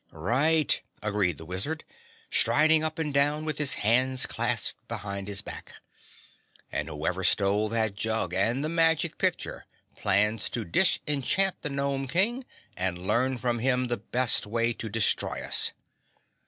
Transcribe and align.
"Right!" 0.09 0.81
agreed 1.03 1.37
the 1.37 1.45
Wizard, 1.45 1.83
striding 2.31 2.83
up 2.83 2.97
and 2.97 3.13
down 3.13 3.45
with 3.45 3.59
his 3.59 3.75
hands 3.85 4.25
clasped 4.25 4.73
behind 4.87 5.27
his 5.27 5.43
back. 5.43 5.73
"And 6.71 6.89
whoever 6.89 7.23
stole 7.23 7.69
that 7.69 7.93
jug 7.93 8.33
and 8.33 8.65
the 8.65 8.67
magic 8.67 9.19
picture 9.19 9.67
plans 9.95 10.49
to 10.49 10.65
disenchant 10.65 11.61
the 11.61 11.69
Gnome 11.69 12.07
King 12.07 12.45
and 12.75 13.05
learn 13.05 13.37
from 13.37 13.59
him 13.59 13.89
the 13.89 13.97
best 13.97 14.47
way 14.47 14.73
to 14.73 14.89
destroy 14.89 15.39
us. 15.43 15.71